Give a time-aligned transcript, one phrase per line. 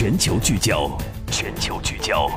[0.00, 0.96] 全球聚焦，
[1.28, 2.30] 全球聚焦。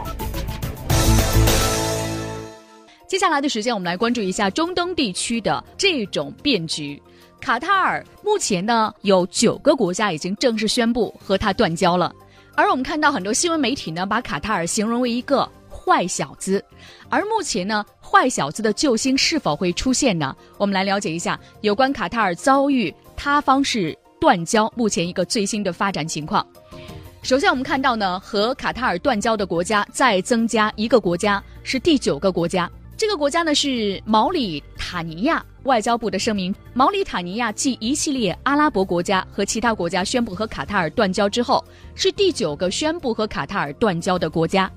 [3.08, 7.00] 接下来的时间，我们来关注一下中东地区的这种变局。
[7.40, 12.12] 卡塔尔目前呢，有九个国家已经正式宣布和他断交了，
[12.56, 16.66] 而我们看到很多新闻媒体呢，把卡塔尔形容为一个坏小子。
[17.12, 20.36] 而目前呢，坏小子的救星是否会出现呢？
[20.58, 26.44] 我们来了解一下有关卡塔尔遭遇他方式断交目前一个最新的发展情况。
[27.22, 32.70] 首先，我们看到呢，和卡塔尔断交的国家再增加一个国家，是第九个国家。
[32.98, 35.44] 这个国家呢是毛里塔尼亚。
[35.64, 44.70] 外交部的声明：毛里塔尼亚继一系列阿拉伯国家和其他国家宣布和卡塔尔断交之后，是第九个宣布和卡塔尔断交的国家。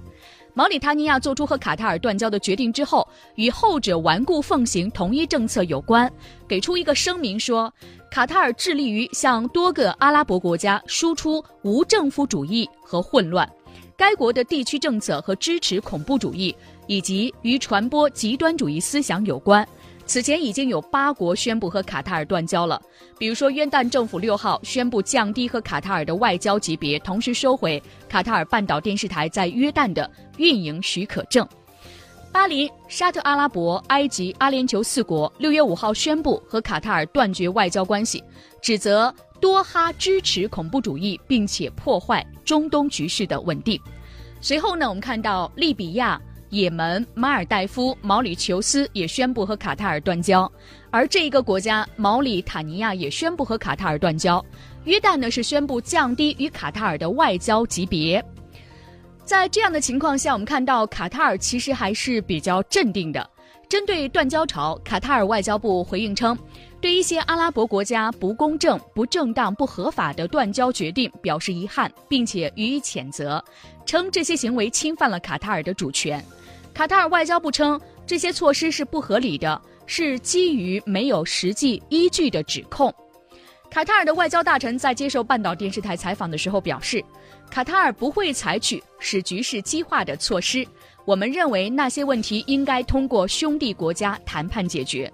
[0.57, 6.11] 毛里塔尼亚做出和卡塔尔断交的决定之后，与后者顽固奉行同一政策有关，
[6.47, 7.73] 给出一个声明说，
[8.09, 13.51] 卡塔尔致力于向多个阿拉伯国家输出无政府主义和混乱，
[13.97, 16.55] 该国的地区政策和支持恐怖主义，
[16.87, 19.67] 以及与传播极端主义思想有关。
[20.07, 22.81] 此前已经有八国宣布和卡塔尔断交了，
[23.19, 31.47] 比如说约旦政府六号宣布降低和卡塔尔的外交级别，同时收回卡塔尔半岛电视台在约旦的运营许可证。
[32.31, 38.23] 巴林、沙特阿拉伯、埃及、阿联酋四国六月五号宣布和卡塔尔断绝外交关系，
[38.61, 43.81] 指责多哈支持恐怖主义，并且破坏中东局势的稳定。
[44.41, 46.21] 随后呢，我们看到利比亚。
[46.55, 50.51] 也门、马尔代夫、毛里求斯也宣布和卡塔尔断交，
[50.91, 54.45] 而这一个国家毛里塔尼亚也宣布和卡塔尔断交。
[54.85, 58.25] 约旦呢是宣布降低与卡塔尔的外交级别。
[59.25, 63.29] 在这样的情况下，我们看到卡塔尔其实还是比较镇定的。
[63.69, 66.39] 针对断交潮，卡塔尔外交部回应称，
[66.81, 73.43] 对一些阿拉伯国家不公正、不正当、不合法的断交决定表示遗憾，并且予以谴责，
[73.87, 76.23] 称这些行为侵犯了卡塔尔的主权。
[76.75, 82.93] 卡塔尔外交部称，这些措施是不合理的，是基于没有实际依据的指控。
[83.71, 87.03] 卡塔尔的外交大臣在接受半岛电视台采访的时候表示，
[87.49, 90.67] 卡塔尔不会采取使局势激化的措施。
[91.05, 95.11] 我们认为那些问题应该通过兄弟国家谈判解决。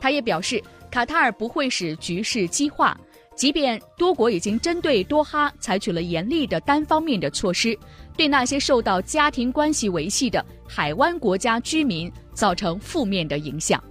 [0.00, 2.98] 他也表示，卡塔尔不会使局势激化。
[3.34, 7.78] 即便多国已经针对多哈采取了严厉的单方面的措施，
[8.16, 13.82] 对那些受到家庭关系维系的海湾国家居民造成负面的影响。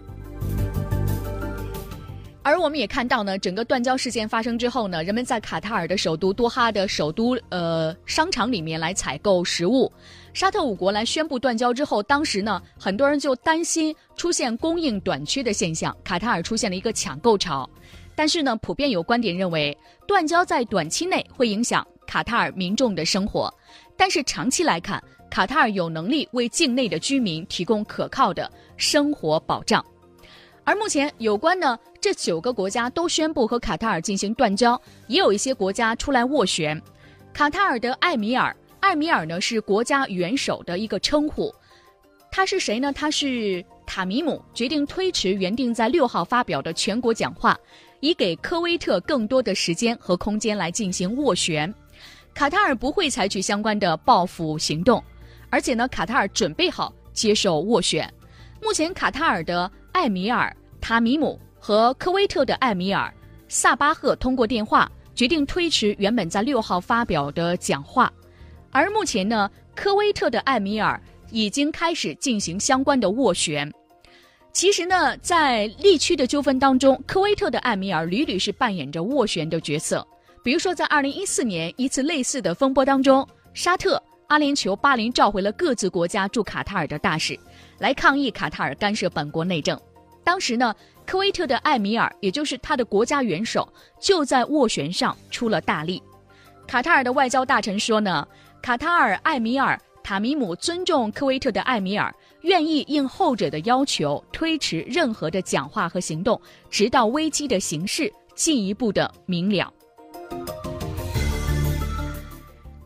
[2.42, 9.92] 而我们也看到呢，整个断交事件发生之后呢，人们在卡塔尔的首都多哈的首都呃商场里面来采购食物。
[10.32, 17.68] 沙特五国来宣布断交之后，当时呢，很多人就担心出现供应短缺的现象，卡塔尔出现了一个抢购潮。
[18.14, 19.76] 但是呢，普遍有观点认为，
[20.08, 23.52] 断交在短期内会影响卡塔尔民众的生活，
[23.98, 29.84] 但是长期来看，卡塔尔有能力为境内的居民提供可靠的生活保障。
[30.64, 36.82] 而目前有关呢，这九个国家都宣布和卡塔尔进行断交，也有一些国家出来斡旋。
[37.34, 41.54] 卡塔尔的艾米尔，艾米尔呢是国家元首的一个称呼，
[42.32, 42.92] 他是谁呢？
[42.94, 47.58] 他是塔米姆，决定推迟原定在六号发表的全国讲话。
[48.02, 51.74] 以给科威特更多的时间和空间来进行斡旋，
[52.36, 55.02] 卡塔尔不会采取相关的报复行动，
[55.50, 58.14] 而且呢，卡塔尔准备好接受斡旋。
[58.62, 63.12] 目前，卡塔尔的艾米尔塔米姆和科威特的艾米尔
[63.48, 68.12] 萨巴赫通过电话决定推迟原本在六号发表的讲话，
[68.70, 71.02] 而目前呢，科威特的艾米尔
[71.32, 73.72] 已经开始进行相关的斡旋。
[74.52, 80.06] 其实呢，在利区的纠纷当中，科威特的艾米尔屡屡是扮演着斡旋的角色。
[80.46, 87.36] 比如说，在二零一四年一次类似的风波当中，沙特、阿联酋、巴林召回了各自国家驻卡塔尔的大使，
[87.80, 89.76] 来抗议卡塔尔干涉本国内政。
[90.24, 90.72] 当时呢，
[91.04, 93.68] 科威特的艾米尔，也就是他的国家元首，
[94.00, 96.00] 就在斡旋上出了大力。
[96.68, 98.28] 卡塔尔的外交大臣说呢，
[98.62, 99.82] 卡塔尔艾米尔。
[100.04, 106.40] 塔米姆尊重科威特的艾米尔，愿意应后者的要求推迟任何的讲话和行动，
[106.70, 109.74] 直到危机的形势进一步的明了。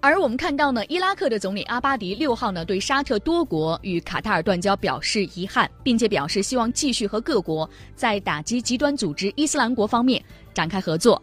[0.02, 10.24] 而我们看到呢，伊拉克的总理阿巴迪六号呢对沙特多国与卡塔尔断交表示遗憾，并且表示希望继续和各国在打击极端组织伊斯兰国方面
[10.54, 11.22] 展开合作。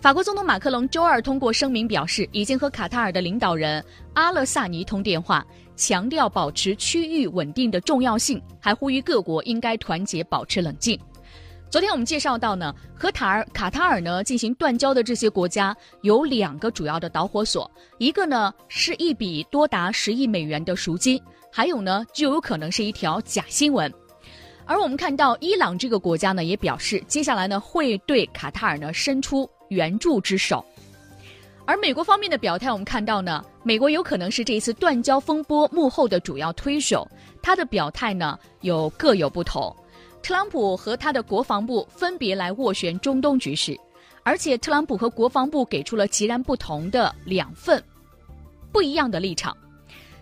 [0.00, 3.84] 法国总统马克龙周二通过声明表示，已经和卡塔尔的领导人
[4.14, 10.98] 阿勒萨尼通电话，强调保持区域稳定的重要性，还呼吁各国应该团结、保持冷静。
[11.70, 21.22] 昨天我们介绍到呢，和塔尔卡塔尔呢进行断交的这些国家有两个主要的导火索，一个呢是一笔多达十亿美元的赎金，
[21.52, 23.92] 还有呢就有可能是一条假新闻。
[24.64, 30.64] 而我们看到伊朗这个国家呢也表示，接下来呢会对卡塔尔呢伸出援助之手。
[31.66, 37.06] 而美国方面的表态，我们看到呢，美国有可能是这一次断交风波幕后的主要推手，
[37.42, 39.74] 他的表态呢有各有不同。
[40.22, 43.78] 特朗普和他的国防部分别来斡旋中东局势，
[44.22, 47.82] 而且特朗普和国防部给出了截然不同的两份
[48.70, 49.56] 不一样的立场。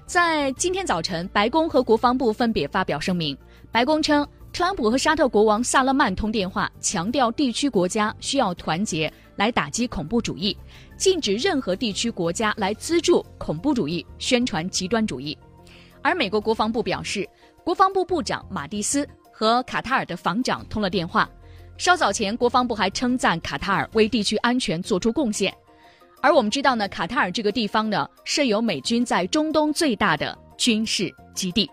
[0.07, 3.37] 在今天早晨，白宫和国防部分别发表声明。
[3.73, 10.57] 白宫称，特朗普和沙特国王萨勒曼通电话，强调地区国家需要团结来打击恐怖主义，
[10.97, 15.37] 禁止任何地区国家来资助恐怖主义、宣传极端主义。
[16.01, 17.29] 而美国国防部表示，
[17.65, 19.07] 国防部部长马蒂斯。
[19.39, 21.29] 和卡塔尔的防长通了电话。
[21.77, 25.55] 稍早前，国防部还称赞卡塔尔为地区安全做出贡献。
[26.23, 31.71] 而我们知道呢，卡塔尔这个地方呢设有美军在中东最大的军事基地。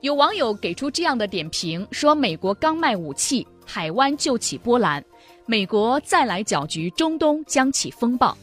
[0.00, 5.02] 有网友给出这样的点评说：“美国刚卖武器，海湾就起波澜；
[5.44, 8.34] 美国再来搅局，中东将起风暴。”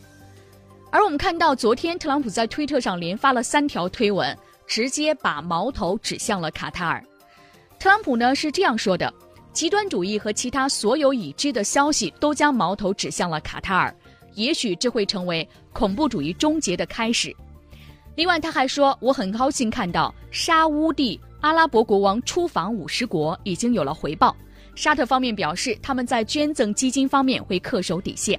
[0.92, 4.38] 而我们看到，昨天特朗普在推特上连发了三条推文，
[4.68, 7.04] 直接把矛头指向了卡塔尔。
[7.88, 9.14] 特朗普呢是这样说的：
[9.54, 13.96] 极端主义和其他所有已知的消息都将矛头指向了卡塔尔，
[14.34, 17.34] 也许这会成为恐怖主义终结的开始。
[18.18, 24.36] 另外，他还说：“我很高兴看到沙乌地阿拉伯国王出访五十国已经有了回报。
[24.76, 28.38] 沙特方面表示，他们在捐赠基金方面会恪守底线。”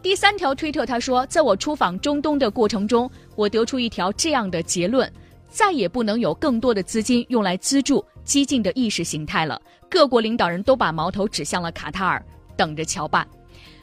[0.00, 5.12] 第三条推特他说：“在我出访中东的过程中，我得出一条这样的结论：
[5.52, 9.60] 再也不能有更多的资金用来资助。”激进的意识形态了，
[9.90, 12.24] 各国领导人都把矛头指向了卡塔尔，
[12.56, 13.26] 等着瞧吧。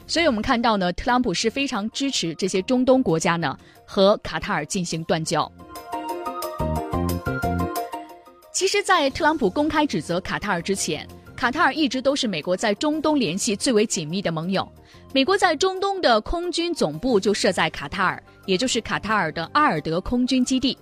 [0.06, 5.50] 所以，我们看到呢，特朗普是非常支持这些中东国家呢和卡塔尔进行断交。
[8.50, 11.06] 其实，在特朗普公开指责卡塔尔之前，
[11.36, 14.66] 卡塔尔一直都是美国在中东联系最为紧密的盟友。
[15.12, 20.78] 美国在中东的空军总部就设在卡塔尔，也就是卡塔尔的阿尔德空军基地。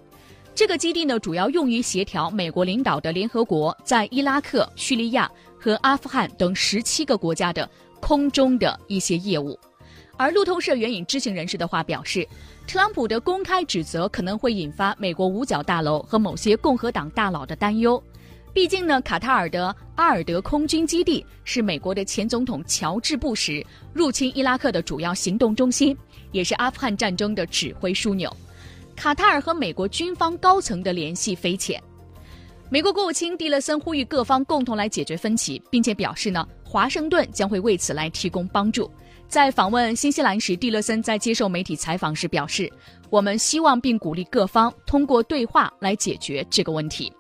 [0.59, 7.71] 这个基地呢，主要用于协调美国领导的联合国在伊拉克、叙利亚和阿富汗等十七个国家的
[8.01, 9.57] 空中的一些业务。
[10.17, 12.27] 而路透社援引知情人士的话表示，
[12.67, 18.03] 特朗普的公开指责可能会引发美国五角大楼和某些共和党大佬的担忧。
[18.53, 25.97] 毕竟呢，卡塔尔的阿尔德空军基地是美国的前总统乔治·布什入侵伊拉克的主要行动中心，
[26.33, 28.37] 也是阿富汗战争的指挥枢纽。
[28.99, 31.81] 卡塔尔和美国军方高层的联系匪浅。
[32.69, 38.91] 美国国务卿蒂勒森呼吁各方共同来解决分歧，并且表示呢，华盛顿将会为此来提供帮助。
[39.29, 42.71] 在访问新西兰时，蒂勒森在接受媒体采访时表示
[43.09, 47.13] ：“我们希望并鼓励各方通过对话来解决这个问题。”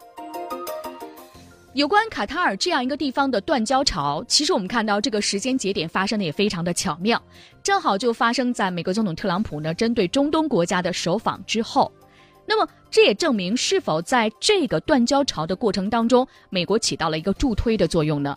[1.74, 7.22] 有关卡塔尔这样一个地方的断交潮，其实我们看到这个时间节点发生的也非常的巧妙，
[7.62, 11.92] 正好就发生在美国总统特朗普呢针对中东国家的首访之后。
[12.46, 18.34] 那么这也证明是否在这个断交潮的过程当中，美国起到了一个助推的作用呢？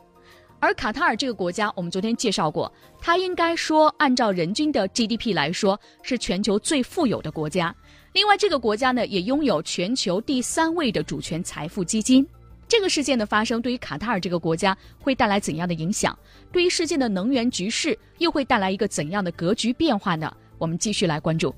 [0.60, 7.74] 而卡塔尔这个国家，我们昨天介绍过，它应该说按照人均的 GDP 来说是全球最富有的国家。
[8.14, 12.28] 另外，这个国家呢也拥有全球第三位的主权财富基金。
[12.72, 16.18] 这个事件的发生对于卡塔尔这个国家会带来怎样的影响？
[16.54, 20.34] 对于世界的能源局势又会带来一个怎样的格局变化呢？
[20.58, 21.54] 我们继续来关注。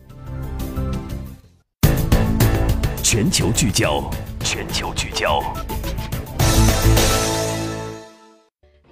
[3.04, 5.40] 全球聚焦，全球聚焦。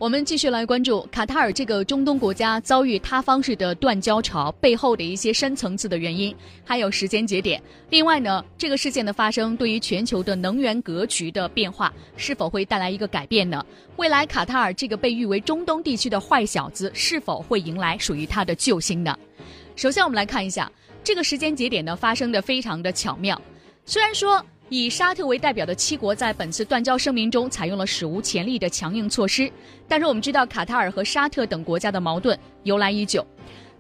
[0.01, 7.61] 我们继续来关注卡塔尔这个中东国家遭遇塌方式的断交潮背后的一些深层次的原因，还有时间节点。
[7.91, 13.63] 另外呢，这个事件的发生对于全球的能源格局的变化是否会带来一个改变呢？
[13.97, 19.15] 未来卡塔尔这个被誉为中东地区的坏小子是否会迎来属于他的救星呢？
[19.75, 20.71] 首先，我们来看一下
[21.03, 23.39] 这个时间节点呢发生的非常的巧妙，
[23.85, 24.43] 虽然说。
[24.73, 29.51] 以沙特为代表的七国在本次断交声明中采用了史无前例的强硬措施，
[29.85, 33.27] 但是我们知道卡塔尔和沙特等国家的矛盾由来已久。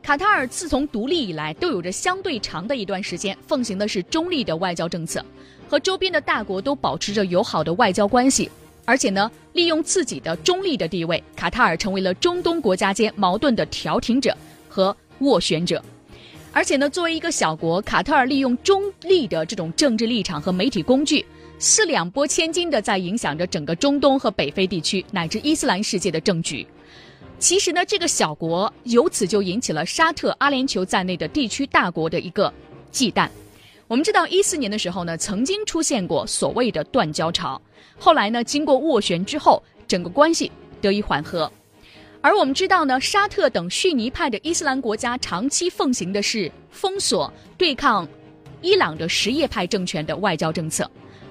[0.03, 5.23] 卡塔尔自从独立以来，都有着相对长的一段时间奉行的是中立的外交政策，
[5.65, 8.51] 和周边的大国都保持着友好的外交关系。
[8.83, 14.35] 而且呢，利用自己的中立的地位，卡塔尔成为了中东国家间矛盾的调停者
[14.67, 15.81] 和斡旋者。
[16.53, 21.25] 而且呢，作为一个小国，卡塔尔利用中立的这种政治立场和媒体工具，
[21.59, 26.67] 是两拨千斤的在影响着整个中东和北非地区乃至伊斯兰世界的政局。
[27.39, 32.53] 其实呢，这个小国由此就引起了沙特、阿联酋在内的地区大国的一个
[32.91, 33.29] 忌惮。
[33.87, 37.59] 我们知道，一四年的时候呢，曾经出现过所谓的断交潮，
[37.97, 41.49] 后来呢，经过斡旋之后，整个关系得以缓和。
[42.21, 48.07] 而我们知道呢，沙特等逊尼派的伊斯兰国家长期奉行的是封锁对抗
[48.61, 50.89] 伊朗的什叶派政权的外交政策。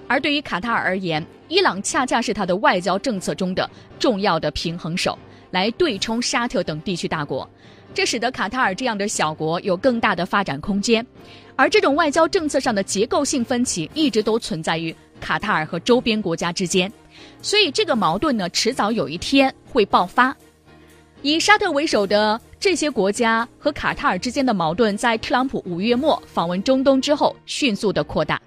[0.09, 3.70] 而对于卡塔尔而言，伊朗恰恰是他的外交政策中的
[4.00, 5.16] 重要的平衡手，
[5.52, 7.49] 来对冲沙特等地区大国，
[7.94, 11.06] 这使得卡塔尔这样的小国有更大的发展空间。
[11.54, 16.92] 而这种外交政策上的结构性分歧一直都存在于卡塔尔和周边国家之间，
[17.40, 20.37] 所以这个矛盾呢，迟早有一天会爆发。
[21.22, 28.40] 以沙特为首的这些国家和卡塔尔之间的矛盾，在特朗普五月末访问中东之后，迅速的扩大。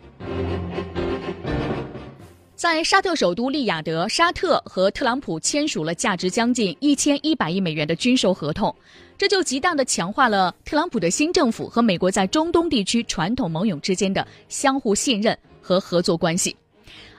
[2.56, 8.76] 在沙特首都利雅得，沙特和特朗普签署了价值将近一千一百亿美元的军售合同，
[9.20, 16.56] 这就极大的强化了特朗普的新政府和美国在中东地区传统盟友之间的相互信任和合作关系。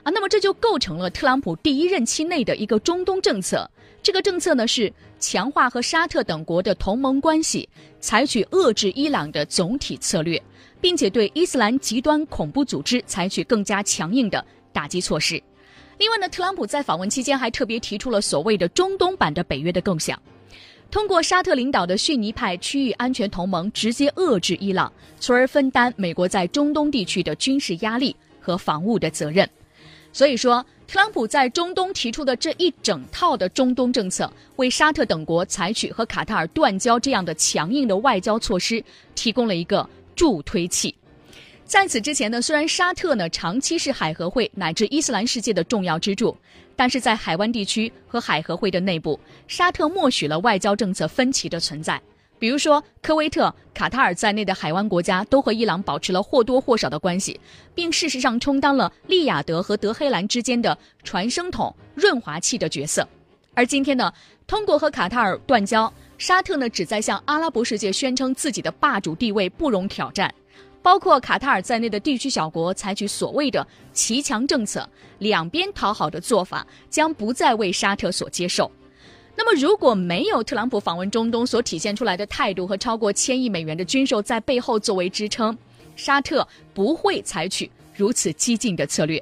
[0.03, 3.69] 啊，那么这就构成了特朗普第一任期内的一个中东政策。
[4.05, 7.67] 这个政策呢是强化和沙特等国的同盟关系，
[7.99, 10.39] 采取遏制伊朗的总体策略，
[10.79, 14.45] 并且对伊斯兰极端恐怖组织采取更加强硬的。
[14.71, 15.41] 打击措施。
[15.97, 20.21] 另外呢，特朗普在访问期间还特别提出了所谓的中东版的北约的构想，
[20.91, 29.49] 通过沙特领导的逊尼派区域安全同盟直接遏制伊朗，从而分担美国在中东地区的军事压力和防务的责任。
[30.15, 38.81] 所以说，特朗普在中东提出的这一整套的中东政策，为沙特等国采取和卡塔尔断交这样的强硬的外交措施
[39.13, 40.95] 提供了一个助推器。
[41.65, 46.33] 在此之前呢，虽然沙特呢长期是海合会乃至伊斯兰世界的重要支柱，
[46.77, 49.19] 但是在海湾地区和海合会的内部，
[49.49, 52.01] 沙特默许了外交政策分歧的存在。
[52.37, 57.39] 比如说，科威特、卡塔尔在内的海湾国家都和伊朗保持了或多或少的关系，
[57.73, 63.07] 并事实上充当了利雅得和德黑兰之间的传声筒、润滑器的角色。
[63.53, 64.11] 而今天呢，
[64.45, 70.33] 通过和卡塔尔断交，沙特呢旨在向阿拉伯世界宣称自己的霸主地位不容挑战。
[70.81, 74.87] 包括卡塔尔在内的地区小国采取所谓的“骑墙政策”，
[75.17, 78.69] 两边讨好的做法将不再为沙特所接受。
[79.37, 85.55] 那么，如果没有特朗普访问中东所体现出来的态度和超过千亿美元的军售在背后作为支撑，
[85.95, 89.21] 沙特不会采取如此激进的策略。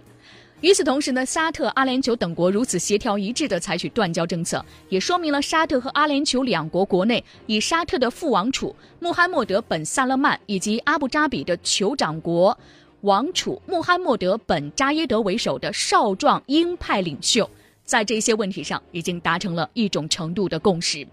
[0.62, 12.58] 与此同时呢，沙特、阿联酋等国如此协调一致地采取断交政策，也说明了沙特和阿联酋两国国内以沙特的副王储穆罕默德本·萨勒曼以及阿布扎比的酋长国
[13.02, 17.50] 王储穆罕默德本·扎耶德为首的少壮鹰派领袖，
[17.86, 21.06] 在这些问题上已经达成了一种程度的共识。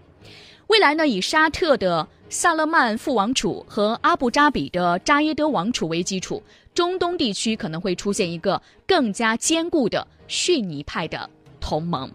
[0.67, 6.41] 未来呢，以沙特的萨勒曼副王储和阿布扎比的扎耶德王储为基础。
[6.73, 12.09] 中东地区可能会出现一个更加坚固的逊尼派的同盟，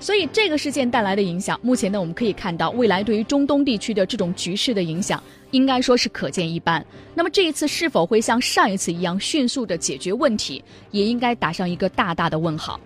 [0.00, 5.22] 所以这个事件带来的影响，目前呢我们可以看到，未来对于中东地区的这种局势的影响，
[5.54, 6.84] 应该说是可见一斑。
[7.14, 12.78] 那么这一次是否会像上一次一样迅速的解决问题，也应该打上一个大大的问号。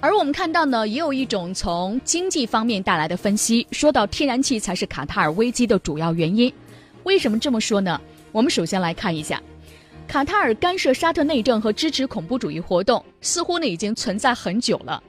[0.00, 6.52] 而我们看到呢，也有一种从经济方面带来的分析，说到天然气才是卡塔尔危机的主要原因。
[7.04, 8.00] 为什么这么说呢？
[8.32, 9.40] 我们首先来看一下，
[10.08, 15.00] 卡塔尔干涉沙特内政和支持恐怖主义活动，似乎呢已经存在很久了。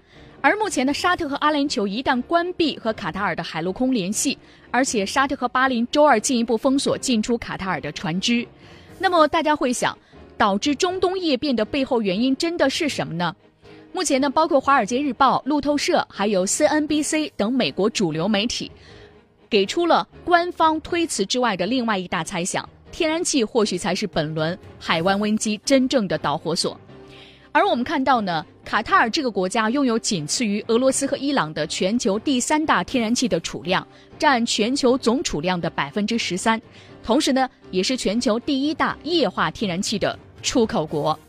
[0.41, 4.37] 而目前呢，沙特和阿联酋一旦关闭和卡塔尔的海陆空联系，
[4.71, 8.47] 而且沙特和巴林周二进一步封锁进出卡塔尔的船只，
[8.97, 9.97] 那么大家会想，
[10.37, 13.35] 导致中东夜变的背后原因真的是什么呢？
[13.91, 18.71] 目前呢，包括《华尔街日报》、路透社还有 CNBC 等美国主流媒体。
[19.49, 26.79] 给出了官方推辞之外的另外一大猜想：天然气或许才是本轮海湾危机真正的导火索。
[27.59, 33.85] 而我们看到呢，卡塔尔这个国家拥有仅次于俄罗斯和伊朗的全球第三大天然气的储量，
[34.17, 36.61] 占全球总储量的百分之十三，
[37.03, 41.19] 同时呢，也是全球第一大液化天然气的出口国。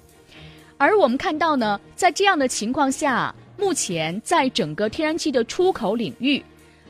[0.78, 6.40] 而我们看到呢，在这样的情况下，目前在整个天然气的出口领域。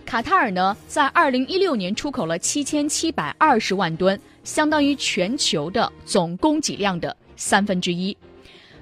[0.05, 8.15] 卡塔尔呢，在二零一六年出口了七千七百二十万吨，相当于全球的总供给量的三分之一。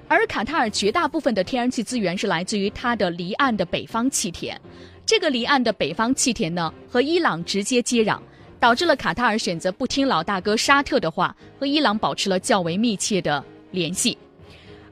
[0.09, 4.59] 而卡塔尔绝大部分的天然气资源是来自于它的离岸的北方气田。
[5.05, 8.19] 这个离岸的北方气田呢，和伊朗直接接壤，
[8.59, 14.17] 导致了卡塔尔选择不听老大哥沙特的话，和伊朗保持了较为密切的联系。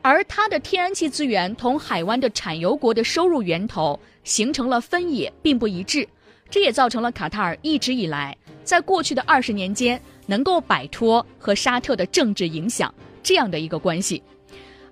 [0.03, 6.07] 而它的天然气资源同海湾的产油国的收入源头形成了分野，并不一致，
[6.47, 12.93] 这也造成了卡塔尔一直以来在过去的二十年间能够摆脱和沙特的政治影响
[13.24, 14.21] 这样的一个关系。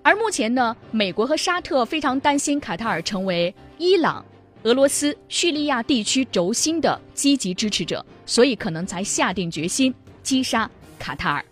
[0.06, 4.24] 而目前呢，美国和沙特非常担心卡塔尔成为伊朗、
[4.62, 11.44] 俄罗斯、叙利亚地区轴心的积极支持者，所以可能才下定决心击杀卡塔尔。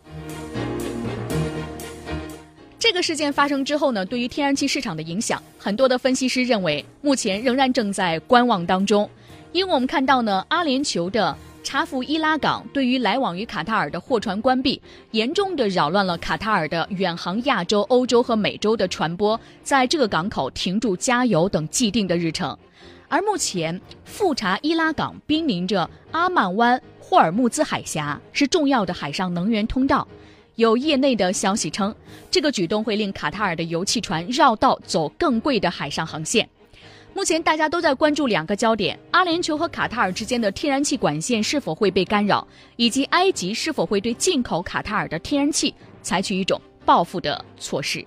[2.79, 9.11] 这个事件发生之后呢，对于天然气市场的影响，很多的分析师认为，目前仍然正在观望当中。
[9.51, 14.81] 因为我们看到呢，阿联酋的查夫伊拉港对于来往于卡塔尔的货船关闭，
[15.13, 22.57] 严重的扰乱了卡塔尔的远航亚洲、欧洲和美洲的船舶在这个港口停驻加油等既定的日程。
[23.09, 30.07] 而目前，富查伊拉港濒临着阿曼湾霍尔木兹海峡，是重要的海上能源通道。
[30.57, 31.93] 有业内的消息称，
[32.31, 36.49] 这个举动会令卡塔尔的油气船绕道走更贵的海上航线。
[37.15, 42.45] 目前大家都在关注两个焦点：阿联酋和卡塔尔之间的天然气管线是否会被干扰，
[42.75, 48.05] 以及埃及是否会对进口卡塔尔的天然气采取一种报复的措施。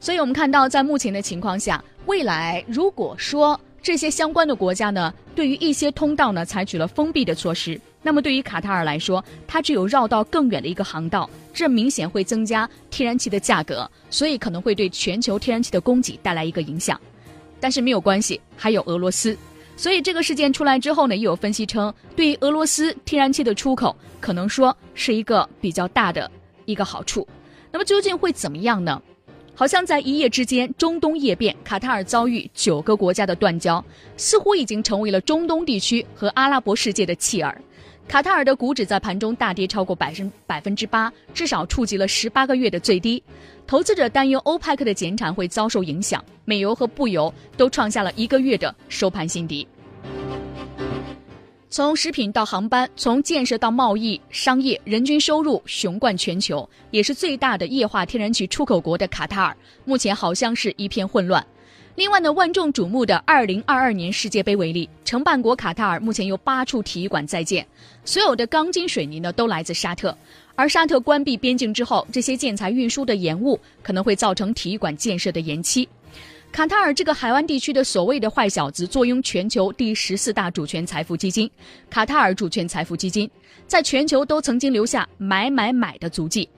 [0.00, 7.80] 所以，我们看到，在目前的情况下，未来如果说这些相关的国家呢，对于一些通道呢采取了封闭的措施。
[8.02, 17.00] 那么对于卡塔尔来说，它只有绕道更远的一个航道，这明显会增加天然气的价格，所以可能会对全球天然气的供给带来一个影响。
[17.64, 19.34] 但是没有关系，还有俄罗斯，
[19.74, 26.30] 所以这个事件出来之后呢，又有分析称，对于俄罗斯天然气的出口，可能说是一个比较大的
[26.66, 27.26] 一个好处。
[27.72, 29.00] 那么究竟会怎么样呢？
[29.54, 33.82] 好像在一夜之间，中东夜变，卡塔尔遭遇九个国家的断交，
[34.18, 37.58] 似乎已经成为了中东地区和阿拉伯世界的弃儿。
[38.06, 43.22] 卡塔尔的股指在盘中大跌超过百分百分之八，至少触及了十八个月的最低。
[43.66, 49.66] 投资者担忧欧派克的减产会遭受影响，美油和布油都创下了一个月的收盘新低。
[51.70, 61.44] 从食品到航班，从建设到贸易、商业，人均收入雄冠全球，也是最大的液化天然气出口国的卡塔尔，目前好像是一片混乱。
[61.96, 67.64] 另外呢，万众瞩目的二零二二年世界杯为例，承办国卡塔尔目前有八处体育馆在建，
[68.04, 70.16] 所有的钢筋水泥呢都来自沙特。
[70.56, 75.88] 而沙特关闭边境之后，这些建材运输的延误可能会造成体育馆建设的延期。
[76.50, 81.48] 卡塔尔这个海湾地区的所谓的坏小子，坐拥全球第十四大主权财富基金——
[81.88, 83.30] 卡塔尔主权财富基金，
[83.68, 86.48] 在全球都曾经留下买买买的足迹。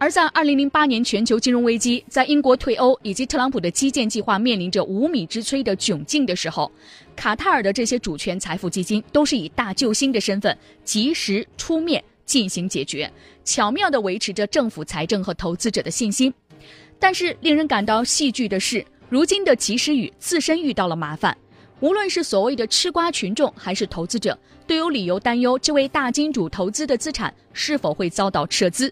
[0.00, 6.72] 而在二零零八年全球金融危机，在英国退欧以及特朗普的基建计划面临着无米之炊的窘境的时候，
[7.14, 13.12] 卡塔尔的这些主权财富基金都是以大救星的身份及时出面进行解决，
[13.44, 16.32] 巧妙地维持着政府财政和投资者的信心。
[16.98, 21.36] 但是令人感到戏剧的是，如今的及时雨自身遇到了麻烦，
[21.80, 28.90] 无论是所谓的吃瓜群众还是投资者，都有理由担忧这位大金主投资的资产是否会遭到撤资。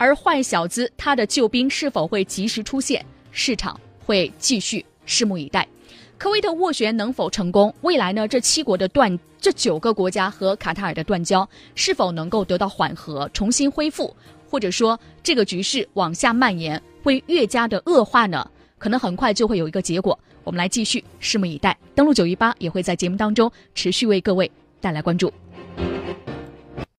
[0.00, 3.04] 而坏小子他的救兵是否会及时出现？
[3.32, 5.68] 市场会继续拭目以待。
[6.16, 7.74] 科威特斡旋能否成功？
[7.82, 8.26] 未来呢？
[8.26, 14.16] 这七国的断，这九个国家和卡塔尔的断交是否能够得到缓和、重新恢复？
[14.48, 18.50] 或者说这个局势往下蔓延会越加的恶化呢？
[18.78, 20.18] 可能很快就会有一个结果。
[20.44, 21.76] 我们来继续拭目以待。
[21.94, 25.30] 登录九一八也会在节目当中持续为各位带来关注。